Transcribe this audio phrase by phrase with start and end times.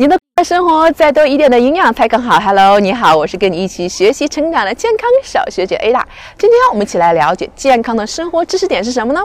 [0.00, 2.38] 您的生活再多一点的营养才更好。
[2.38, 6.04] Hello，你好，我是跟你一起学习成长的健康小学姐 Ada。
[6.38, 9.20] 今天我们一起来了解健康的生活知识点是什么呢？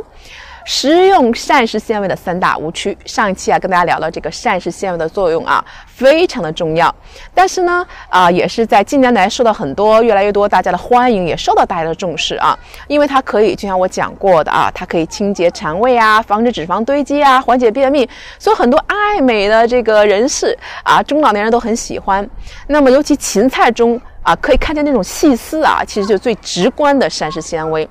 [0.65, 2.97] 食用膳食纤维的三大误区。
[3.05, 6.93] 上一期啊，跟大家聊了这个膳食纤维的作用啊，非常的重要。
[7.33, 12.57] 但是呢，啊，也是在近年来受到很多越来越多大家的欢迎，也受到大家的重视啊。
[12.87, 18.09] 因为它可以，就像我讲过的啊，它可以清洁肠胃啊，防止脂肪堆积啊，缓解便秘。
[18.39, 22.27] 所以很多爱美的这个人士啊，中老年人都很喜欢。
[22.67, 27.87] 那么，尤其芹菜中啊，可以看见那种细丝啊，其实就最直观的膳食纤维。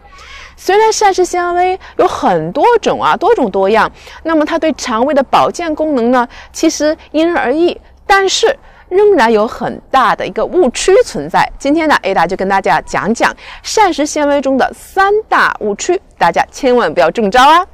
[0.64, 3.90] 虽然膳食纤维有很多种啊，多种多样，
[4.22, 7.76] 那么它对肠胃的保健功能呢，其实因人而异，
[8.06, 8.56] 但是
[8.88, 11.50] 仍然有很大的一个误区存在。
[11.58, 13.34] 今天呢，Ada 就跟大家讲讲
[13.64, 17.66] 膳食纤维中的三大误区，大家千万不要中招啊。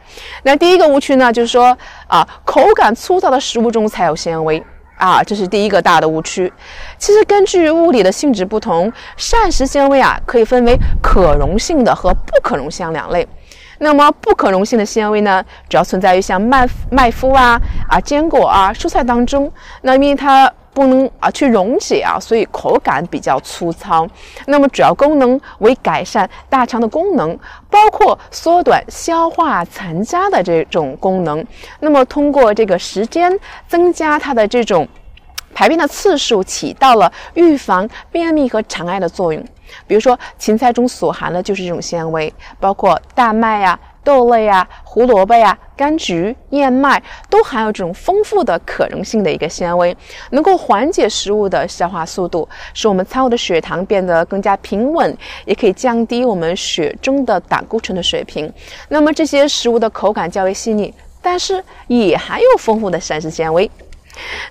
[0.43, 1.77] 那第一个误区呢，就是说
[2.07, 4.65] 啊，口感粗糙的食物中才有纤维。
[4.99, 6.53] 啊，这是第一个大的误区。
[6.99, 13.27] 其实根据物理的性质不同，膳食纤维啊可以分为可溶性的和不可溶性两类。
[13.79, 19.51] 那么不可溶性的纤维呢，主要存在于像麦麦麸啊、啊坚果啊、蔬菜当中。
[19.83, 24.07] 那因为它不能啊去溶解啊，所以口感比较粗糙。
[24.47, 27.37] 那么主要功能为改善大肠的功能，
[27.71, 31.45] 包括缩短消化残渣的这种功能。
[31.81, 34.87] 那么通过这个时间增加它的这种
[35.55, 39.45] 排便的次数，起到了预防便秘和肠癌的作用。
[39.87, 43.79] 比如说芹菜中所含的就是这种纤维，包括大麦呀。
[44.05, 49.95] 豆类呀、胡萝卜呀、柑橘、燕麦都含有这种丰富的可溶性的一个纤维，
[50.31, 58.51] 能够缓解食物的消化速度，使我们餐后的血糖变得更加平稳，也可以降低我们血中的胆固醇的水平。
[58.89, 63.71] 那么这些食物的口感较为细腻，但是也含有丰富的膳食纤维。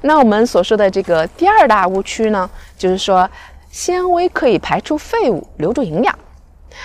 [0.01, 3.27] 那我们所说的这个第二大误区呢，就是说
[3.69, 6.17] 纤维可以排出废物，留住营养。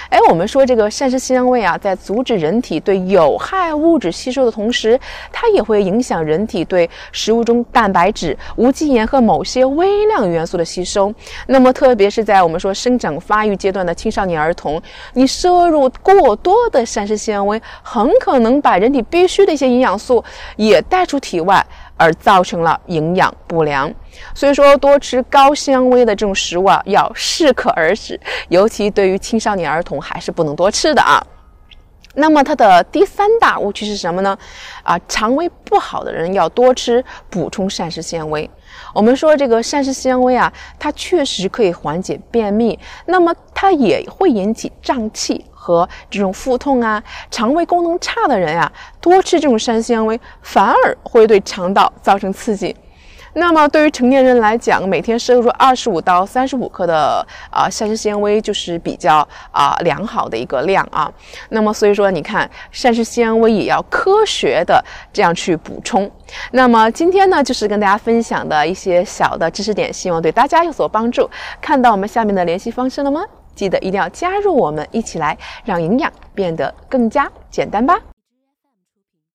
[0.09, 4.99] 哎，我们说这个膳食纤维啊，在阻止人体对有害物质吸收的同时，
[5.31, 11.13] 它也会影响人体对食物中蛋白质、无机盐和某些微量元素的吸收。
[11.47, 14.81] 那么，特别是在我们说生长发育阶段的青少年儿童，
[15.13, 20.25] 你摄入过多的膳食纤维，很可能把人体必需的一些营养素
[20.57, 21.65] 也带出体外。
[22.03, 23.93] 而造成了营养不良，
[24.35, 28.19] 所以说多吃高纤维的这种食物啊，要适可而止，
[28.49, 31.25] 尤其对于青少年儿童还是不能多吃的啊。
[32.15, 34.37] 那么它的第三大误区是什么呢？
[34.83, 38.51] 啊，肠胃不好的人要多吃补充膳食纤维。
[38.93, 45.45] 我们说这个膳食纤维啊，它确实可以缓解便秘，那么它也会引起胀气。
[45.55, 47.01] 和这种腹痛啊，
[47.31, 50.75] 肠胃功能差的人啊，多吃这种膳食纤维，反而
[51.05, 52.75] 会对肠道造成刺激。
[53.35, 61.09] 那么对于成年人来讲，每天摄入二十五到三十五克的啊膳食纤维就是比较啊良好的一个量啊。
[61.51, 66.11] 那么所以说，你看膳食纤维也要科学的这样去补充。
[66.51, 71.31] 那么今天呢，就是跟大家分享的一些小的知识点，希望对大家有所帮助。
[71.61, 73.23] 看到我们下面的联系方式了吗？
[73.55, 77.99] 记得一定要加入我们，一起来让营养变得更加简单吧。